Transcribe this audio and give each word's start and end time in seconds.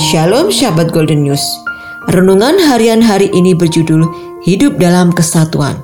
Shalom 0.00 0.48
Shabbat 0.48 0.96
Golden 0.96 1.28
News. 1.28 1.44
Renungan 2.08 2.56
harian 2.56 3.04
hari 3.04 3.28
ini 3.36 3.52
berjudul 3.52 4.08
Hidup 4.40 4.80
dalam 4.80 5.12
Kesatuan. 5.12 5.76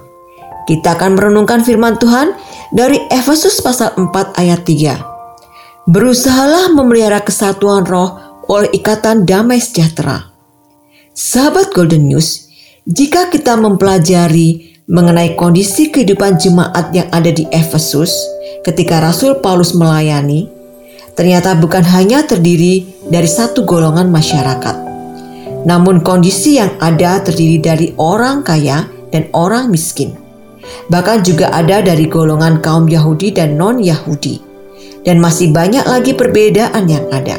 Kita 0.64 0.96
akan 0.96 1.20
merenungkan 1.20 1.60
firman 1.60 2.00
Tuhan 2.00 2.32
dari 2.72 2.96
Efesus 3.12 3.60
pasal 3.60 3.92
4 3.92 4.40
ayat 4.40 4.64
3. 4.64 5.92
Berusahalah 5.92 6.72
memelihara 6.72 7.20
kesatuan 7.20 7.84
roh 7.84 8.16
oleh 8.48 8.72
ikatan 8.72 9.28
damai 9.28 9.60
sejahtera. 9.60 10.32
Sahabat 11.12 11.76
Golden 11.76 12.08
News, 12.08 12.48
jika 12.88 13.28
kita 13.28 13.52
mempelajari 13.60 14.80
mengenai 14.88 15.36
kondisi 15.36 15.92
kehidupan 15.92 16.40
jemaat 16.40 16.88
yang 16.96 17.12
ada 17.12 17.28
di 17.28 17.44
Efesus 17.52 18.16
ketika 18.64 18.96
Rasul 18.96 19.44
Paulus 19.44 19.76
melayani, 19.76 20.55
ternyata 21.16 21.56
bukan 21.56 21.82
hanya 21.96 22.22
terdiri 22.28 22.84
dari 23.08 23.26
satu 23.26 23.64
golongan 23.64 24.12
masyarakat. 24.12 24.76
Namun 25.66 26.04
kondisi 26.04 26.60
yang 26.60 26.76
ada 26.78 27.18
terdiri 27.24 27.58
dari 27.58 27.86
orang 27.98 28.44
kaya 28.46 28.86
dan 29.10 29.26
orang 29.34 29.72
miskin. 29.72 30.14
Bahkan 30.92 31.26
juga 31.26 31.50
ada 31.50 31.82
dari 31.82 32.06
golongan 32.06 32.62
kaum 32.62 32.86
Yahudi 32.86 33.34
dan 33.34 33.58
non-Yahudi. 33.58 34.44
Dan 35.02 35.22
masih 35.22 35.50
banyak 35.54 35.86
lagi 35.86 36.14
perbedaan 36.14 36.86
yang 36.86 37.06
ada. 37.10 37.38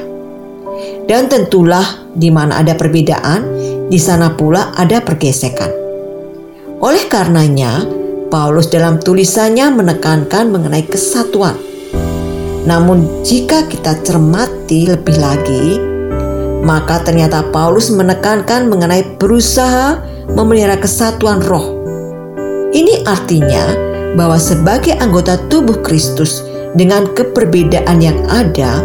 Dan 1.07 1.31
tentulah 1.31 1.83
di 2.15 2.31
mana 2.31 2.63
ada 2.63 2.75
perbedaan, 2.75 3.43
di 3.87 3.99
sana 3.99 4.35
pula 4.35 4.75
ada 4.75 5.03
pergesekan. 5.03 5.71
Oleh 6.79 7.07
karenanya, 7.11 7.83
Paulus 8.27 8.71
dalam 8.71 8.99
tulisannya 8.99 9.71
menekankan 9.71 10.51
mengenai 10.51 10.83
kesatuan 10.87 11.55
namun 12.67 13.23
jika 13.23 13.63
kita 13.71 14.03
cermati 14.03 14.91
lebih 14.91 15.15
lagi, 15.23 15.79
maka 16.67 16.99
ternyata 16.99 17.47
Paulus 17.55 17.87
menekankan 17.87 18.67
mengenai 18.67 19.15
berusaha 19.15 20.03
memelihara 20.35 20.75
kesatuan 20.75 21.39
roh. 21.47 21.79
Ini 22.75 23.07
artinya 23.07 23.71
bahwa 24.19 24.35
sebagai 24.35 24.99
anggota 24.99 25.39
tubuh 25.47 25.79
Kristus 25.79 26.43
dengan 26.75 27.07
keperbedaan 27.15 28.03
yang 28.03 28.19
ada, 28.27 28.83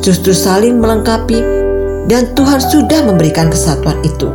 justru 0.00 0.32
saling 0.32 0.80
melengkapi 0.80 1.36
dan 2.08 2.32
Tuhan 2.32 2.64
sudah 2.64 3.04
memberikan 3.04 3.52
kesatuan 3.52 4.00
itu. 4.08 4.32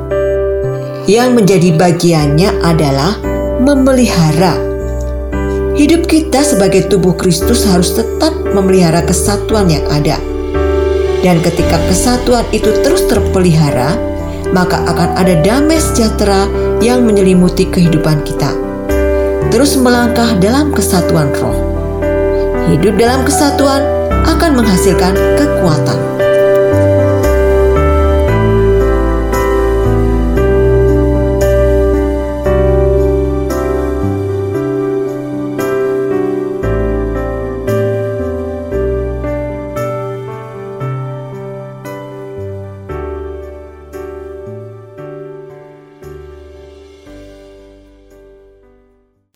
Yang 1.09 1.29
menjadi 1.41 1.69
bagiannya 1.75 2.61
adalah 2.61 3.17
memelihara 3.57 4.72
Hidup 5.73 6.05
kita 6.05 6.45
sebagai 6.45 6.85
tubuh 6.85 7.17
Kristus 7.17 7.65
harus 7.65 7.97
tetap 7.97 8.29
memelihara 8.53 9.01
kesatuan 9.01 9.65
yang 9.65 9.81
ada. 9.89 10.21
Dan 11.25 11.41
ketika 11.41 11.81
kesatuan 11.89 12.45
itu 12.53 12.69
terus 12.85 13.09
terpelihara, 13.09 13.97
maka 14.53 14.85
akan 14.85 15.17
ada 15.17 15.33
damai 15.41 15.81
sejahtera 15.81 16.45
yang 16.77 17.01
menyelimuti 17.01 17.65
kehidupan 17.73 18.21
kita. 18.21 18.53
Terus 19.49 19.73
melangkah 19.73 20.37
dalam 20.37 20.69
kesatuan 20.69 21.33
roh. 21.41 21.57
Hidup 22.69 22.93
dalam 22.93 23.25
kesatuan 23.25 23.81
akan 24.29 24.53
menghasilkan 24.53 25.17
kekuatan. 25.41 26.22